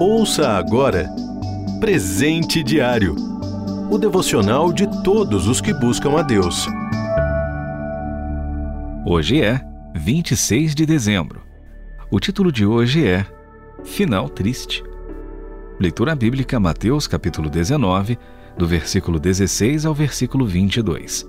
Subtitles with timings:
[0.00, 1.08] Ouça agora
[1.80, 3.26] Presente Diário
[3.90, 6.66] o devocional de todos os que buscam a Deus.
[9.06, 9.60] Hoje é
[9.94, 11.42] 26 de dezembro.
[12.10, 13.24] O título de hoje é
[13.84, 14.82] Final Triste.
[15.78, 18.18] Leitura bíblica Mateus capítulo 19,
[18.58, 21.28] do versículo 16 ao versículo 22.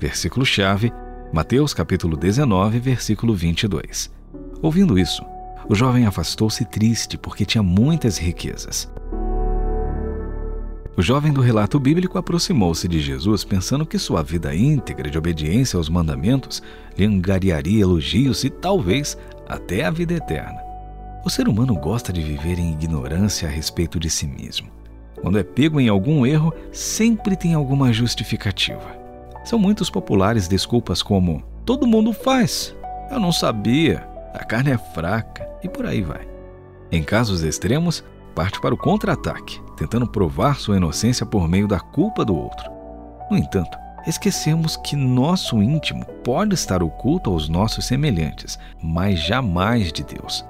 [0.00, 0.92] Versículo-chave,
[1.32, 4.19] Mateus capítulo 19, versículo 22.
[4.62, 5.24] Ouvindo isso,
[5.68, 8.90] o jovem afastou-se triste porque tinha muitas riquezas.
[10.96, 15.78] O jovem do relato bíblico aproximou-se de Jesus pensando que sua vida íntegra de obediência
[15.78, 16.62] aos mandamentos
[16.98, 19.16] lhe angariaria elogios e talvez
[19.48, 20.60] até a vida eterna.
[21.24, 24.68] O ser humano gosta de viver em ignorância a respeito de si mesmo.
[25.22, 28.98] Quando é pego em algum erro, sempre tem alguma justificativa.
[29.44, 32.74] São muitos populares desculpas como: todo mundo faz,
[33.10, 36.26] eu não sabia, a carne é fraca e por aí vai.
[36.90, 42.24] Em casos extremos, parte para o contra-ataque, tentando provar sua inocência por meio da culpa
[42.24, 42.70] do outro.
[43.30, 50.02] No entanto, esquecemos que nosso íntimo pode estar oculto aos nossos semelhantes, mas jamais de
[50.02, 50.44] Deus.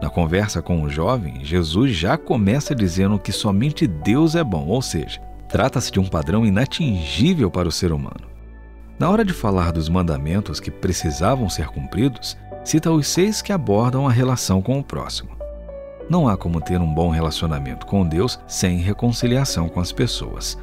[0.00, 4.80] Na conversa com o jovem, Jesus já começa dizendo que somente Deus é bom, ou
[4.80, 8.30] seja, trata-se de um padrão inatingível para o ser humano.
[8.98, 14.06] Na hora de falar dos mandamentos que precisavam ser cumpridos, cita os seis que abordam
[14.06, 15.30] a relação com o próximo.
[16.08, 20.58] Não há como ter um bom relacionamento com Deus sem reconciliação com as pessoas.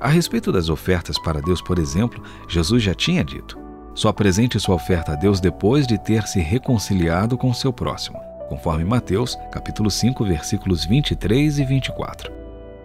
[0.00, 3.58] A respeito das ofertas para Deus, por exemplo, Jesus já tinha dito:
[3.94, 8.84] só apresente sua oferta a Deus depois de ter se reconciliado com seu próximo, conforme
[8.84, 12.32] Mateus, capítulo 5, versículos 23 e 24.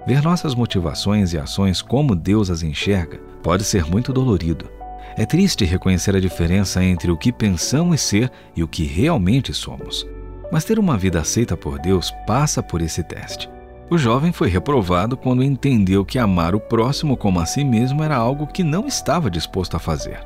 [0.08, 4.79] Ver nossas motivações e ações como Deus as enxerga pode ser muito dolorido.
[5.20, 10.08] É triste reconhecer a diferença entre o que pensamos ser e o que realmente somos.
[10.50, 13.50] Mas ter uma vida aceita por Deus passa por esse teste.
[13.90, 18.16] O jovem foi reprovado quando entendeu que amar o próximo como a si mesmo era
[18.16, 20.26] algo que não estava disposto a fazer.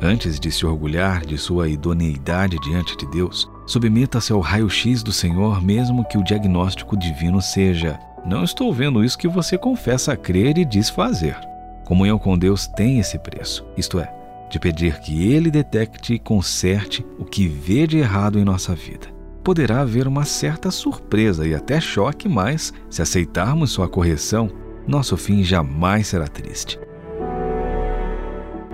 [0.00, 5.60] Antes de se orgulhar de sua idoneidade diante de Deus, submeta-se ao raio-x do Senhor,
[5.60, 10.64] mesmo que o diagnóstico divino seja: Não estou vendo isso que você confessa crer e
[10.64, 11.36] diz fazer.
[11.84, 14.17] Comunhão com Deus tem esse preço, isto é,
[14.48, 19.18] de pedir que Ele detecte e conserte o que vê de errado em nossa vida
[19.48, 24.50] poderá haver uma certa surpresa e até choque, mas, se aceitarmos sua correção,
[24.86, 26.78] nosso fim jamais será triste.